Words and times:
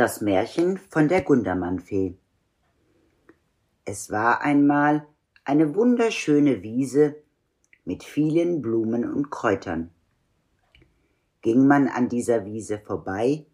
Das 0.00 0.22
Märchen 0.22 0.78
von 0.78 1.08
der 1.08 1.20
Gundermannfee 1.20 2.16
Es 3.84 4.10
war 4.10 4.40
einmal 4.40 5.06
eine 5.44 5.74
wunderschöne 5.74 6.62
Wiese 6.62 7.16
mit 7.84 8.02
vielen 8.02 8.62
Blumen 8.62 9.04
und 9.04 9.28
Kräutern. 9.28 9.90
Ging 11.42 11.66
man 11.66 11.86
an 11.86 12.08
dieser 12.08 12.46
Wiese 12.46 12.78
vorbei, 12.78 13.44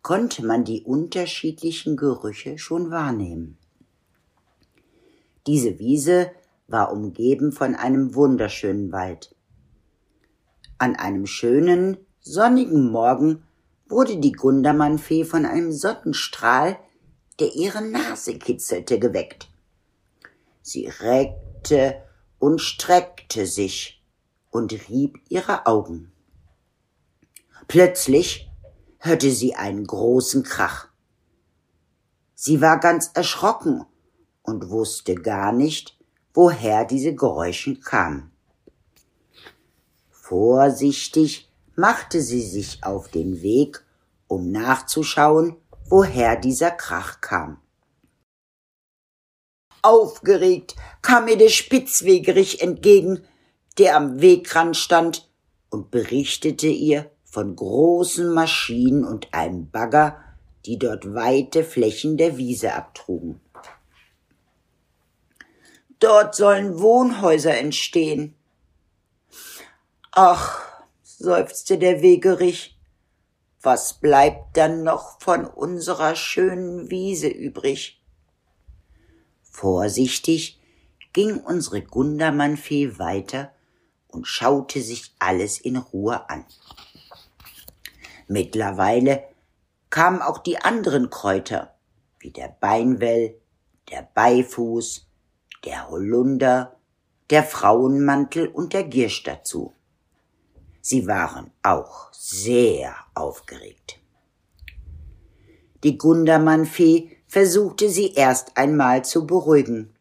konnte 0.00 0.46
man 0.46 0.64
die 0.64 0.84
unterschiedlichen 0.84 1.98
Gerüche 1.98 2.56
schon 2.56 2.90
wahrnehmen. 2.90 3.58
Diese 5.46 5.78
Wiese 5.78 6.30
war 6.66 6.92
umgeben 6.92 7.52
von 7.52 7.74
einem 7.74 8.14
wunderschönen 8.14 8.90
Wald. 8.90 9.36
An 10.78 10.96
einem 10.96 11.26
schönen, 11.26 11.98
sonnigen 12.20 12.90
Morgen 12.90 13.42
wurde 13.88 14.18
die 14.18 14.32
Gundermannfee 14.32 15.24
von 15.24 15.44
einem 15.46 15.72
Sonnenstrahl, 15.72 16.78
der 17.40 17.54
ihre 17.54 17.82
Nase 17.82 18.38
kitzelte, 18.38 18.98
geweckt. 18.98 19.48
Sie 20.62 20.86
reckte 20.86 22.02
und 22.38 22.60
streckte 22.60 23.46
sich 23.46 24.02
und 24.50 24.72
rieb 24.88 25.20
ihre 25.28 25.66
Augen. 25.66 26.12
Plötzlich 27.68 28.50
hörte 28.98 29.30
sie 29.30 29.54
einen 29.54 29.86
großen 29.86 30.42
Krach. 30.42 30.88
Sie 32.34 32.60
war 32.60 32.78
ganz 32.78 33.10
erschrocken 33.14 33.84
und 34.42 34.70
wusste 34.70 35.14
gar 35.14 35.52
nicht, 35.52 35.98
woher 36.32 36.84
diese 36.84 37.14
Geräusche 37.14 37.78
kamen. 37.78 38.30
Vorsichtig 40.10 41.50
machte 41.76 42.20
sie 42.20 42.42
sich 42.42 42.84
auf 42.84 43.08
den 43.08 43.42
Weg, 43.42 43.84
um 44.28 44.50
nachzuschauen, 44.50 45.56
woher 45.88 46.36
dieser 46.36 46.70
Krach 46.70 47.20
kam. 47.20 47.60
Aufgeregt 49.82 50.76
kam 51.02 51.28
ihr 51.28 51.36
der 51.36 51.50
Spitzwegerich 51.50 52.62
entgegen, 52.62 53.22
der 53.76 53.96
am 53.96 54.20
Wegrand 54.20 54.76
stand 54.76 55.28
und 55.68 55.90
berichtete 55.90 56.68
ihr 56.68 57.10
von 57.24 57.54
großen 57.54 58.32
Maschinen 58.32 59.04
und 59.04 59.34
einem 59.34 59.70
Bagger, 59.70 60.22
die 60.66 60.78
dort 60.78 61.14
weite 61.14 61.64
Flächen 61.64 62.16
der 62.16 62.38
Wiese 62.38 62.72
abtrugen. 62.72 63.40
Dort 66.00 66.34
sollen 66.34 66.78
Wohnhäuser 66.80 67.56
entstehen. 67.56 68.34
Ach, 70.12 70.73
seufzte 71.24 71.78
der 71.78 72.02
Wegerich, 72.02 72.78
was 73.60 73.94
bleibt 73.94 74.56
dann 74.56 74.84
noch 74.84 75.20
von 75.20 75.46
unserer 75.46 76.14
schönen 76.14 76.90
Wiese 76.90 77.28
übrig? 77.28 78.02
Vorsichtig 79.42 80.60
ging 81.14 81.38
unsere 81.38 81.80
Gundermannfee 81.80 82.98
weiter 82.98 83.52
und 84.08 84.26
schaute 84.26 84.82
sich 84.82 85.14
alles 85.18 85.58
in 85.58 85.76
Ruhe 85.76 86.28
an. 86.28 86.44
Mittlerweile 88.28 89.24
kamen 89.90 90.20
auch 90.20 90.38
die 90.38 90.58
anderen 90.58 91.08
Kräuter, 91.08 91.74
wie 92.18 92.30
der 92.30 92.48
Beinwell, 92.48 93.40
der 93.90 94.08
Beifuß, 94.14 95.06
der 95.64 95.88
Holunder, 95.88 96.76
der 97.30 97.44
Frauenmantel 97.44 98.48
und 98.48 98.72
der 98.72 98.84
Giersch 98.84 99.22
dazu. 99.22 99.74
Sie 100.86 101.06
waren 101.06 101.50
auch 101.62 102.12
sehr 102.12 102.94
aufgeregt. 103.14 104.00
Die 105.82 105.96
Gundermannfee 105.96 107.08
versuchte 107.26 107.88
sie 107.88 108.12
erst 108.12 108.58
einmal 108.58 109.02
zu 109.02 109.26
beruhigen. 109.26 109.94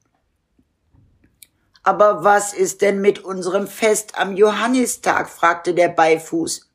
Aber 1.84 2.26
was 2.26 2.54
ist 2.54 2.82
denn 2.82 3.00
mit 3.00 3.24
unserem 3.24 3.68
Fest 3.68 4.20
am 4.20 4.36
Johannistag? 4.36 5.30
fragte 5.30 5.74
der 5.74 5.88
Beifuß. 5.88 6.70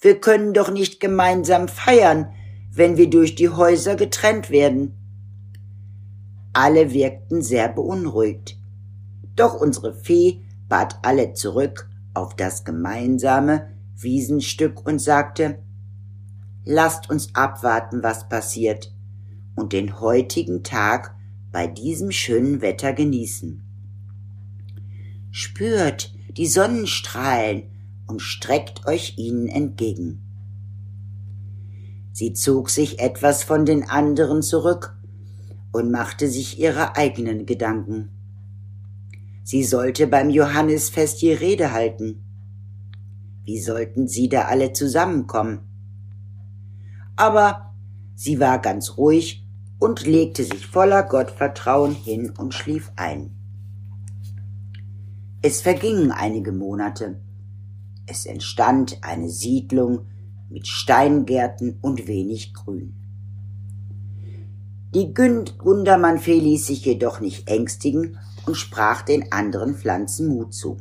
Wir 0.00 0.20
können 0.20 0.52
doch 0.52 0.72
nicht 0.72 0.98
gemeinsam 0.98 1.68
feiern, 1.68 2.34
wenn 2.72 2.96
wir 2.96 3.08
durch 3.08 3.36
die 3.36 3.50
Häuser 3.50 3.94
getrennt 3.94 4.50
werden. 4.50 4.96
Alle 6.52 6.92
wirkten 6.92 7.40
sehr 7.40 7.68
beunruhigt. 7.68 8.56
Doch 9.36 9.54
unsere 9.54 9.94
Fee 9.94 10.42
bat 10.68 10.98
alle 11.02 11.34
zurück 11.34 11.88
auf 12.16 12.34
das 12.34 12.64
gemeinsame 12.64 13.68
Wiesenstück 13.96 14.86
und 14.86 14.98
sagte, 14.98 15.62
Lasst 16.64 17.10
uns 17.10 17.32
abwarten, 17.34 18.02
was 18.02 18.28
passiert 18.28 18.92
und 19.54 19.72
den 19.72 20.00
heutigen 20.00 20.64
Tag 20.64 21.14
bei 21.52 21.68
diesem 21.68 22.10
schönen 22.10 22.60
Wetter 22.60 22.92
genießen. 22.92 23.62
Spürt 25.30 26.12
die 26.36 26.46
Sonnenstrahlen 26.46 27.70
und 28.06 28.20
streckt 28.20 28.86
euch 28.86 29.16
ihnen 29.16 29.48
entgegen. 29.48 30.22
Sie 32.12 32.32
zog 32.32 32.70
sich 32.70 32.98
etwas 32.98 33.44
von 33.44 33.64
den 33.64 33.88
anderen 33.88 34.42
zurück 34.42 34.96
und 35.72 35.90
machte 35.90 36.28
sich 36.28 36.58
ihre 36.58 36.96
eigenen 36.96 37.46
Gedanken. 37.46 38.15
Sie 39.48 39.62
sollte 39.62 40.08
beim 40.08 40.28
Johannisfest 40.28 41.22
die 41.22 41.30
Rede 41.30 41.70
halten. 41.70 42.20
Wie 43.44 43.60
sollten 43.60 44.08
sie 44.08 44.28
da 44.28 44.46
alle 44.46 44.72
zusammenkommen? 44.72 45.60
Aber 47.14 47.72
sie 48.16 48.40
war 48.40 48.58
ganz 48.58 48.96
ruhig 48.96 49.46
und 49.78 50.04
legte 50.04 50.42
sich 50.42 50.66
voller 50.66 51.04
Gottvertrauen 51.04 51.92
hin 51.92 52.30
und 52.36 52.54
schlief 52.54 52.90
ein. 52.96 53.36
Es 55.42 55.60
vergingen 55.60 56.10
einige 56.10 56.50
Monate. 56.50 57.20
Es 58.04 58.26
entstand 58.26 58.98
eine 59.02 59.28
Siedlung 59.28 60.06
mit 60.50 60.66
Steingärten 60.66 61.78
und 61.82 62.08
wenig 62.08 62.52
Grün. 62.52 62.96
Die 64.92 65.14
Gundermannfee 65.14 66.40
ließ 66.40 66.66
sich 66.66 66.84
jedoch 66.84 67.20
nicht 67.20 67.48
ängstigen 67.48 68.18
und 68.46 68.54
sprach 68.54 69.02
den 69.02 69.32
anderen 69.32 69.74
Pflanzen 69.74 70.28
Mut 70.28 70.54
zu. 70.54 70.78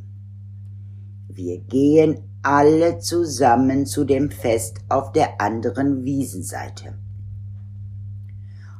Wir 1.28 1.60
gehen 1.60 2.20
alle 2.42 3.00
zusammen 3.00 3.86
zu 3.86 4.06
dem 4.06 4.32
Fest 4.32 4.78
auf 4.88 5.12
der 5.12 5.42
anderen 5.42 6.04
Wiesenseite 6.04 6.96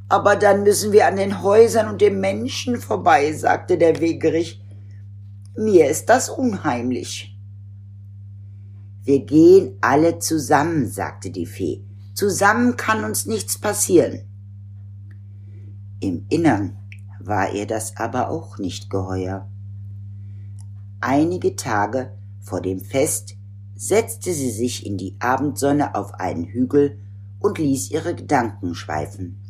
aber 0.08 0.36
dann 0.36 0.64
müssen 0.64 0.92
wir 0.92 1.08
an 1.08 1.16
den 1.16 1.42
Häusern 1.42 1.88
und 1.88 2.02
den 2.02 2.20
Menschen 2.20 2.78
vorbei, 2.78 3.34
sagte 3.34 3.78
der 3.78 4.00
Wegerich. 4.00 4.62
Mir 5.58 5.90
ist 5.90 6.10
das 6.10 6.30
unheimlich. 6.30 7.38
Wir 9.04 9.26
gehen 9.26 9.78
alle 9.82 10.20
zusammen, 10.20 10.88
sagte 10.88 11.32
die 11.32 11.46
Fee. 11.46 11.84
Zusammen 12.14 12.76
kann 12.78 13.04
uns 13.04 13.26
nichts 13.26 13.58
passieren. 13.58 14.22
Im 16.00 16.26
Innern 16.30 16.78
war 17.26 17.54
ihr 17.54 17.68
das 17.68 17.98
aber 17.98 18.30
auch 18.30 18.58
nicht 18.58 18.90
geheuer. 18.90 19.50
Einige 21.02 21.56
Tage 21.56 22.12
vor 22.42 22.62
dem 22.62 22.80
Fest 22.80 23.36
setzte 23.76 24.34
sie 24.34 24.52
sich 24.52 24.86
in 24.86 24.98
die 24.98 25.16
Abendsonne 25.20 25.96
auf 25.96 26.14
einen 26.14 26.46
Hügel 26.46 27.00
und 27.40 27.58
ließ 27.58 27.92
ihre 27.92 28.16
Gedanken 28.16 28.76
schweifen. 28.76 29.42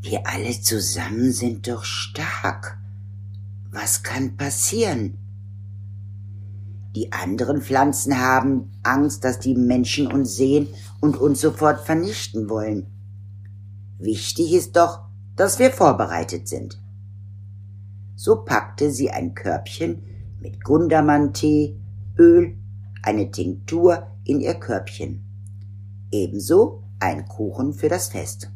Wir 0.00 0.26
alle 0.26 0.60
zusammen 0.60 1.32
sind 1.32 1.68
doch 1.68 1.84
stark. 1.84 2.78
Was 3.70 4.02
kann 4.02 4.36
passieren? 4.36 5.18
Die 6.94 7.12
anderen 7.12 7.62
Pflanzen 7.62 8.18
haben 8.18 8.72
Angst, 8.82 9.24
dass 9.24 9.38
die 9.38 9.54
Menschen 9.54 10.06
uns 10.08 10.34
sehen 10.36 10.68
und 11.00 11.16
uns 11.16 11.40
sofort 11.40 11.80
vernichten 11.86 12.50
wollen. 12.50 12.86
Wichtig 13.98 14.52
ist 14.52 14.76
doch, 14.76 15.11
dass 15.36 15.58
wir 15.58 15.70
vorbereitet 15.70 16.48
sind. 16.48 16.80
So 18.14 18.44
packte 18.44 18.90
sie 18.90 19.10
ein 19.10 19.34
Körbchen 19.34 20.02
mit 20.40 20.62
Gundermanntee, 20.62 21.76
Öl, 22.18 22.56
eine 23.02 23.30
Tinktur 23.30 24.06
in 24.24 24.40
ihr 24.40 24.54
Körbchen. 24.54 25.24
Ebenso 26.10 26.84
ein 27.00 27.26
Kuchen 27.26 27.72
für 27.72 27.88
das 27.88 28.08
Fest. 28.08 28.52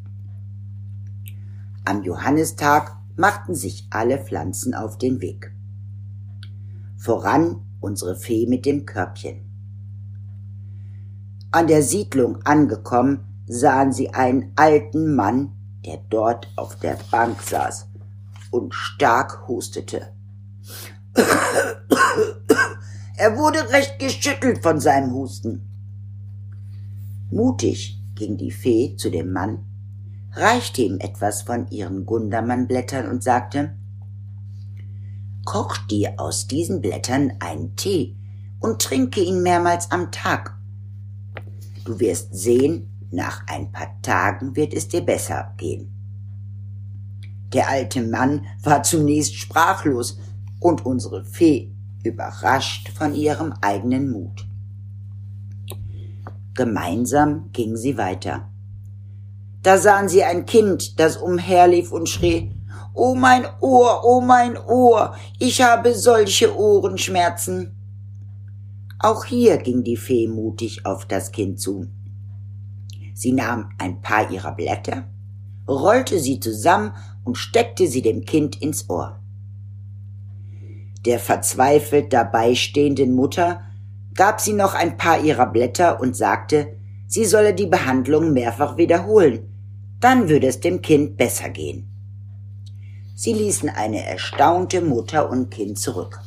Am 1.83 2.03
Johannistag 2.03 2.95
machten 3.15 3.55
sich 3.55 3.87
alle 3.89 4.19
Pflanzen 4.19 4.73
auf 4.73 4.97
den 4.97 5.21
Weg. 5.21 5.53
Voran 6.97 7.61
unsere 7.79 8.15
Fee 8.15 8.47
mit 8.47 8.65
dem 8.65 8.85
Körbchen. 8.85 9.41
An 11.51 11.67
der 11.67 11.81
Siedlung 11.81 12.41
angekommen, 12.43 13.21
sahen 13.47 13.93
sie 13.93 14.09
einen 14.13 14.51
alten 14.55 15.15
Mann, 15.15 15.53
der 15.85 15.99
dort 16.09 16.47
auf 16.55 16.77
der 16.79 16.97
Bank 17.11 17.41
saß 17.41 17.87
und 18.51 18.73
stark 18.73 19.47
hustete. 19.47 20.13
er 23.17 23.37
wurde 23.37 23.69
recht 23.71 23.99
geschüttelt 23.99 24.63
von 24.63 24.79
seinem 24.79 25.13
Husten. 25.13 25.63
Mutig 27.29 28.01
ging 28.15 28.37
die 28.37 28.51
Fee 28.51 28.95
zu 28.95 29.09
dem 29.09 29.31
Mann, 29.31 29.65
reichte 30.33 30.81
ihm 30.81 30.97
etwas 30.99 31.41
von 31.41 31.67
ihren 31.69 32.05
Gundermannblättern 32.05 33.09
und 33.09 33.23
sagte, 33.23 33.75
Koch 35.45 35.77
dir 35.77 36.15
aus 36.17 36.47
diesen 36.47 36.81
Blättern 36.81 37.33
einen 37.39 37.75
Tee 37.77 38.17
und 38.59 38.81
trinke 38.81 39.21
ihn 39.21 39.43
mehrmals 39.43 39.91
am 39.91 40.11
Tag. 40.11 40.57
Du 41.85 42.01
wirst 42.01 42.35
sehen, 42.35 42.96
nach 43.11 43.43
ein 43.47 43.71
paar 43.71 44.01
Tagen 44.01 44.55
wird 44.55 44.73
es 44.73 44.87
dir 44.87 45.01
besser 45.01 45.53
gehen. 45.57 45.93
Der 47.53 47.69
alte 47.69 48.01
Mann 48.01 48.45
war 48.61 48.83
zunächst 48.83 49.35
sprachlos 49.35 50.19
und 50.59 50.85
unsere 50.85 51.23
Fee 51.23 51.71
überrascht 52.03 52.89
von 52.89 53.15
ihrem 53.15 53.53
eigenen 53.61 54.11
Mut. 54.11 54.45
Gemeinsam 56.53 57.51
gingen 57.53 57.77
sie 57.77 57.97
weiter. 57.97 58.49
Da 59.63 59.77
sahen 59.77 60.09
sie 60.09 60.23
ein 60.23 60.45
Kind, 60.45 60.99
das 60.99 61.17
umherlief 61.17 61.91
und 61.91 62.09
schrie, 62.09 62.51
Oh 62.93 63.15
mein 63.15 63.45
Ohr, 63.61 64.01
oh 64.03 64.21
mein 64.21 64.57
Ohr, 64.57 65.15
ich 65.39 65.61
habe 65.61 65.93
solche 65.93 66.57
Ohrenschmerzen. 66.57 67.75
Auch 68.99 69.25
hier 69.25 69.57
ging 69.57 69.83
die 69.83 69.97
Fee 69.97 70.27
mutig 70.27 70.85
auf 70.85 71.05
das 71.05 71.31
Kind 71.31 71.59
zu. 71.59 71.87
Sie 73.19 73.31
nahm 73.31 73.71
ein 73.79 74.01
paar 74.01 74.29
ihrer 74.29 74.51
Blätter, 74.51 75.05
rollte 75.67 76.19
sie 76.19 76.39
zusammen 76.39 76.91
und 77.23 77.35
steckte 77.35 77.87
sie 77.87 78.03
dem 78.03 78.25
Kind 78.25 78.61
ins 78.61 78.91
Ohr. 78.91 79.19
Der 81.03 81.17
verzweifelt 81.17 82.13
dabei 82.13 82.53
stehenden 82.53 83.15
Mutter 83.15 83.63
gab 84.13 84.39
sie 84.39 84.53
noch 84.53 84.75
ein 84.75 84.97
paar 84.97 85.19
ihrer 85.19 85.47
Blätter 85.47 85.99
und 85.99 86.15
sagte, 86.15 86.77
sie 87.07 87.25
solle 87.25 87.55
die 87.55 87.65
Behandlung 87.65 88.33
mehrfach 88.33 88.77
wiederholen, 88.77 89.49
dann 89.99 90.29
würde 90.29 90.45
es 90.45 90.59
dem 90.59 90.83
Kind 90.83 91.17
besser 91.17 91.49
gehen. 91.49 91.91
Sie 93.15 93.33
ließen 93.33 93.69
eine 93.69 94.05
erstaunte 94.05 94.81
Mutter 94.81 95.31
und 95.31 95.49
Kind 95.49 95.79
zurück. 95.79 96.21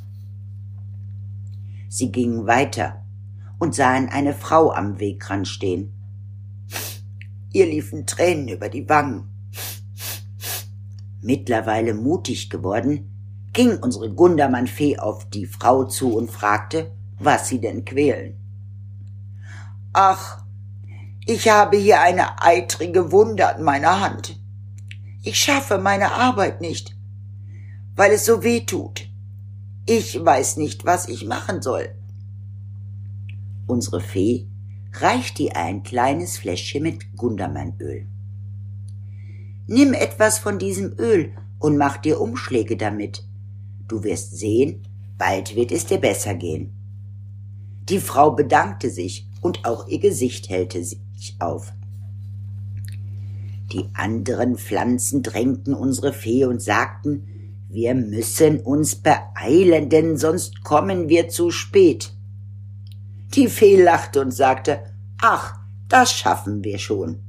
Sie 1.88 2.10
gingen 2.10 2.48
weiter 2.48 3.04
und 3.60 3.76
sahen 3.76 4.08
eine 4.08 4.34
Frau 4.34 4.72
am 4.72 4.98
Wegrand 4.98 5.46
stehen. 5.46 5.99
Ihr 7.52 7.66
liefen 7.66 8.06
Tränen 8.06 8.48
über 8.48 8.68
die 8.68 8.88
Wangen. 8.88 9.28
Mittlerweile 11.22 11.94
mutig 11.94 12.48
geworden, 12.48 13.10
ging 13.52 13.78
unsere 13.78 14.10
Gundermann-Fee 14.10 14.98
auf 14.98 15.28
die 15.28 15.46
Frau 15.46 15.84
zu 15.84 16.16
und 16.16 16.30
fragte, 16.30 16.92
was 17.18 17.48
sie 17.48 17.60
denn 17.60 17.84
quälen. 17.84 18.36
Ach, 19.92 20.44
ich 21.26 21.48
habe 21.48 21.76
hier 21.76 22.00
eine 22.00 22.40
eitrige 22.42 23.12
Wunde 23.12 23.54
an 23.54 23.62
meiner 23.62 24.00
Hand. 24.00 24.38
Ich 25.22 25.38
schaffe 25.38 25.78
meine 25.78 26.12
Arbeit 26.12 26.60
nicht, 26.60 26.96
weil 27.96 28.12
es 28.12 28.24
so 28.24 28.42
weh 28.42 28.60
tut. 28.60 29.08
Ich 29.86 30.24
weiß 30.24 30.56
nicht, 30.56 30.84
was 30.84 31.08
ich 31.08 31.26
machen 31.26 31.60
soll. 31.60 31.94
Unsere 33.66 34.00
Fee 34.00 34.49
reicht 34.92 35.38
ihr 35.40 35.56
ein 35.56 35.82
kleines 35.82 36.38
Fläschchen 36.38 36.82
mit 36.82 37.16
Gundermannöl. 37.16 38.06
Nimm 39.66 39.94
etwas 39.94 40.38
von 40.38 40.58
diesem 40.58 40.94
Öl 40.98 41.32
und 41.58 41.76
mach 41.76 41.96
dir 41.98 42.20
Umschläge 42.20 42.76
damit. 42.76 43.24
Du 43.86 44.02
wirst 44.02 44.36
sehen, 44.38 44.82
bald 45.16 45.54
wird 45.54 45.70
es 45.70 45.86
dir 45.86 45.98
besser 45.98 46.34
gehen. 46.34 46.72
Die 47.88 48.00
Frau 48.00 48.32
bedankte 48.32 48.90
sich 48.90 49.28
und 49.40 49.64
auch 49.64 49.86
ihr 49.88 50.00
Gesicht 50.00 50.48
hellte 50.48 50.82
sich 50.82 51.36
auf. 51.38 51.72
Die 53.72 53.88
anderen 53.94 54.56
Pflanzen 54.56 55.22
drängten 55.22 55.74
unsere 55.74 56.12
Fee 56.12 56.44
und 56.44 56.60
sagten, 56.60 57.26
wir 57.68 57.94
müssen 57.94 58.58
uns 58.60 58.96
beeilen, 58.96 59.88
denn 59.88 60.16
sonst 60.16 60.64
kommen 60.64 61.08
wir 61.08 61.28
zu 61.28 61.50
spät. 61.50 62.12
Die 63.34 63.48
Fee 63.48 63.80
lachte 63.80 64.20
und 64.20 64.32
sagte, 64.32 64.82
ach, 65.20 65.60
das 65.88 66.12
schaffen 66.12 66.64
wir 66.64 66.78
schon. 66.78 67.20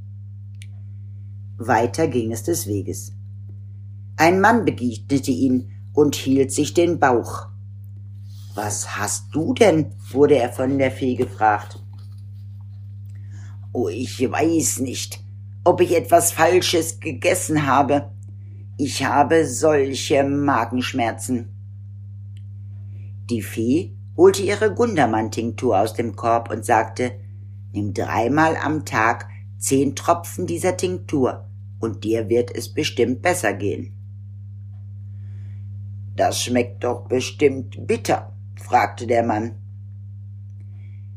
Weiter 1.57 2.07
ging 2.07 2.31
es 2.31 2.43
des 2.43 2.65
Weges. 2.65 3.13
Ein 4.17 4.41
Mann 4.41 4.65
begegnete 4.65 5.29
ihn 5.29 5.71
und 5.93 6.15
hielt 6.15 6.51
sich 6.51 6.73
den 6.73 6.99
Bauch. 6.99 7.47
Was 8.55 8.97
hast 8.97 9.33
du 9.33 9.53
denn? 9.53 9.93
wurde 10.11 10.37
er 10.37 10.51
von 10.51 10.77
der 10.77 10.91
Fee 10.91 11.15
gefragt. 11.15 11.81
Oh, 13.71 13.87
ich 13.87 14.19
weiß 14.19 14.79
nicht, 14.79 15.23
ob 15.63 15.81
ich 15.81 15.95
etwas 15.95 16.31
Falsches 16.31 16.99
gegessen 16.99 17.67
habe. 17.67 18.11
Ich 18.77 19.05
habe 19.05 19.45
solche 19.45 20.23
Magenschmerzen. 20.23 21.49
Die 23.29 23.43
Fee 23.43 23.95
holte 24.21 24.43
ihre 24.43 24.71
Gundermann-Tinktur 24.71 25.79
aus 25.79 25.95
dem 25.95 26.15
Korb 26.15 26.51
und 26.51 26.63
sagte, 26.63 27.13
nimm 27.71 27.91
dreimal 27.91 28.55
am 28.55 28.85
Tag 28.85 29.27
zehn 29.57 29.95
Tropfen 29.95 30.45
dieser 30.45 30.77
Tinktur, 30.77 31.49
und 31.79 32.03
dir 32.03 32.29
wird 32.29 32.55
es 32.55 32.71
bestimmt 32.71 33.23
besser 33.23 33.53
gehen. 33.53 33.97
Das 36.15 36.39
schmeckt 36.39 36.83
doch 36.83 37.07
bestimmt 37.07 37.87
bitter, 37.87 38.37
fragte 38.61 39.07
der 39.07 39.23
Mann. 39.23 39.55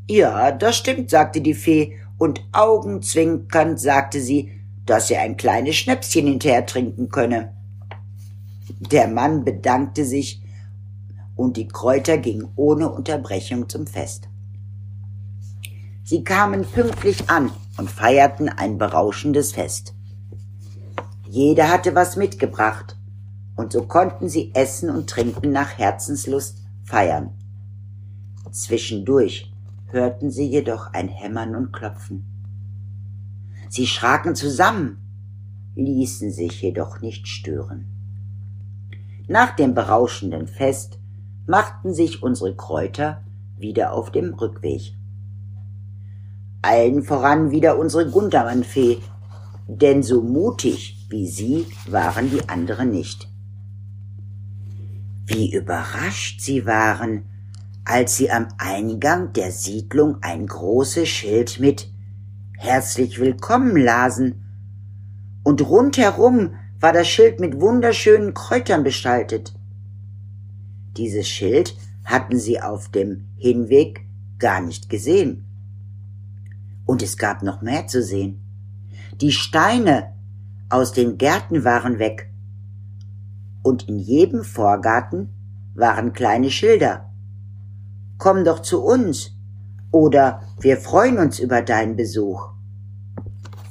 Ja, 0.08 0.50
das 0.50 0.78
stimmt, 0.78 1.10
sagte 1.10 1.42
die 1.42 1.52
Fee, 1.52 1.98
und 2.16 2.42
augenzwinkernd 2.52 3.78
sagte 3.78 4.22
sie, 4.22 4.50
dass 4.86 5.10
er 5.10 5.20
ein 5.20 5.36
kleines 5.36 5.76
Schnäpschen 5.76 6.26
hinterher 6.26 6.64
trinken 6.64 7.10
könne. 7.10 7.54
Der 8.80 9.08
Mann 9.08 9.44
bedankte 9.44 10.06
sich, 10.06 10.40
und 11.36 11.56
die 11.56 11.68
Kräuter 11.68 12.18
gingen 12.18 12.48
ohne 12.56 12.90
Unterbrechung 12.90 13.68
zum 13.68 13.86
Fest. 13.86 14.28
Sie 16.04 16.22
kamen 16.22 16.64
pünktlich 16.64 17.30
an 17.30 17.50
und 17.78 17.90
feierten 17.90 18.48
ein 18.48 18.78
berauschendes 18.78 19.52
Fest. 19.52 19.94
Jeder 21.28 21.70
hatte 21.70 21.94
was 21.94 22.16
mitgebracht, 22.16 22.96
und 23.56 23.72
so 23.72 23.82
konnten 23.82 24.28
sie 24.28 24.52
essen 24.54 24.90
und 24.90 25.08
trinken 25.08 25.50
nach 25.50 25.78
Herzenslust 25.78 26.62
feiern. 26.84 27.30
Zwischendurch 28.50 29.52
hörten 29.86 30.30
sie 30.30 30.46
jedoch 30.46 30.92
ein 30.92 31.08
Hämmern 31.08 31.56
und 31.56 31.72
Klopfen. 31.72 32.24
Sie 33.68 33.86
schraken 33.86 34.36
zusammen, 34.36 34.98
ließen 35.74 36.30
sich 36.30 36.62
jedoch 36.62 37.00
nicht 37.00 37.26
stören. 37.26 37.86
Nach 39.26 39.56
dem 39.56 39.74
berauschenden 39.74 40.46
Fest 40.46 40.98
machten 41.46 41.92
sich 41.94 42.22
unsere 42.22 42.54
Kräuter 42.54 43.22
wieder 43.58 43.92
auf 43.92 44.10
dem 44.10 44.34
Rückweg. 44.34 44.94
Allen 46.62 47.02
voran 47.02 47.50
wieder 47.50 47.78
unsere 47.78 48.10
Gundermannfee, 48.10 48.98
denn 49.68 50.02
so 50.02 50.22
mutig 50.22 51.06
wie 51.10 51.26
sie 51.26 51.66
waren 51.86 52.30
die 52.30 52.48
anderen 52.48 52.90
nicht. 52.90 53.28
Wie 55.26 55.52
überrascht 55.52 56.40
sie 56.40 56.66
waren, 56.66 57.24
als 57.84 58.16
sie 58.16 58.30
am 58.30 58.48
Eingang 58.58 59.32
der 59.32 59.52
Siedlung 59.52 60.16
ein 60.22 60.46
großes 60.46 61.08
Schild 61.08 61.60
mit 61.60 61.90
Herzlich 62.56 63.18
willkommen 63.20 63.76
lasen, 63.76 64.40
und 65.42 65.60
rundherum 65.68 66.54
war 66.80 66.94
das 66.94 67.08
Schild 67.08 67.40
mit 67.40 67.60
wunderschönen 67.60 68.32
Kräutern 68.32 68.84
gestaltet. 68.84 69.54
Dieses 70.96 71.28
Schild 71.28 71.76
hatten 72.04 72.38
sie 72.38 72.60
auf 72.60 72.90
dem 72.90 73.26
Hinweg 73.36 74.06
gar 74.38 74.60
nicht 74.60 74.88
gesehen. 74.88 75.44
Und 76.86 77.02
es 77.02 77.16
gab 77.16 77.42
noch 77.42 77.62
mehr 77.62 77.86
zu 77.86 78.02
sehen. 78.02 78.40
Die 79.20 79.32
Steine 79.32 80.12
aus 80.68 80.92
den 80.92 81.18
Gärten 81.18 81.64
waren 81.64 81.98
weg, 81.98 82.30
und 83.62 83.88
in 83.88 83.98
jedem 83.98 84.44
Vorgarten 84.44 85.30
waren 85.74 86.12
kleine 86.12 86.50
Schilder 86.50 87.10
komm 88.18 88.44
doch 88.44 88.60
zu 88.60 88.82
uns 88.82 89.32
oder 89.90 90.42
wir 90.60 90.78
freuen 90.78 91.18
uns 91.18 91.38
über 91.38 91.62
deinen 91.62 91.96
Besuch. 91.96 92.48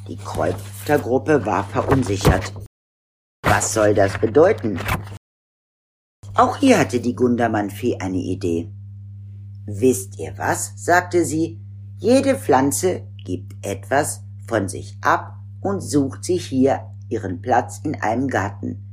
Die 0.07 0.17
Kräutergruppe 0.17 1.45
war 1.45 1.63
verunsichert. 1.63 2.53
Was 3.41 3.73
soll 3.73 3.93
das 3.93 4.17
bedeuten? 4.19 4.79
Auch 6.35 6.57
hier 6.57 6.79
hatte 6.79 6.99
die 6.99 7.15
Gundermann-Fee 7.15 7.97
eine 7.99 8.17
Idee. 8.17 8.71
Wisst 9.65 10.19
ihr 10.19 10.33
was? 10.37 10.73
sagte 10.75 11.25
sie. 11.25 11.59
Jede 11.97 12.35
Pflanze 12.35 13.03
gibt 13.23 13.53
etwas 13.65 14.23
von 14.47 14.67
sich 14.67 14.97
ab 15.01 15.37
und 15.61 15.81
sucht 15.81 16.25
sich 16.25 16.45
hier 16.45 16.81
ihren 17.07 17.41
Platz 17.41 17.79
in 17.83 18.01
einem 18.01 18.27
Garten. 18.27 18.83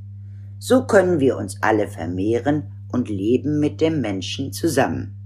So 0.58 0.86
können 0.86 1.18
wir 1.18 1.38
uns 1.38 1.62
alle 1.62 1.88
vermehren 1.88 2.72
und 2.92 3.08
leben 3.08 3.58
mit 3.58 3.80
dem 3.80 4.02
Menschen 4.02 4.52
zusammen. 4.52 5.19